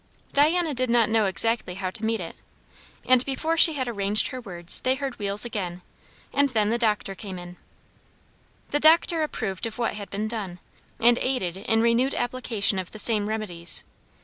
Diana 0.33 0.73
did 0.73 0.89
not 0.89 1.09
know 1.11 1.25
exactly 1.27 1.75
how 1.75 1.91
to 1.91 2.03
meet 2.03 2.19
it; 2.19 2.35
and 3.07 3.23
before 3.23 3.55
she 3.55 3.73
had 3.73 3.87
arranged 3.87 4.29
her 4.29 4.41
words, 4.41 4.79
they 4.81 4.95
heard 4.95 5.19
wheels 5.19 5.45
again, 5.45 5.83
and 6.33 6.49
then 6.49 6.71
the 6.71 6.79
doctor 6.79 7.13
came 7.13 7.37
in. 7.37 7.55
The 8.71 8.79
doctor 8.79 9.21
approved 9.21 9.67
of 9.67 9.77
what 9.77 9.93
had 9.93 10.09
been 10.09 10.27
done, 10.27 10.57
and 10.99 11.19
aided 11.19 11.55
in 11.55 11.83
renewed 11.83 12.15
application 12.15 12.79
of 12.79 12.89
the 12.89 12.97
same 12.97 13.29
remedies. 13.29 13.83